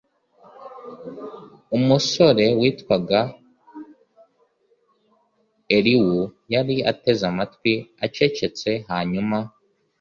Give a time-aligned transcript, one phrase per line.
[1.77, 3.21] umusore witwaga
[5.77, 6.19] elihu
[6.53, 7.73] yari ateze amatwi
[8.05, 9.37] acecetse hanyuma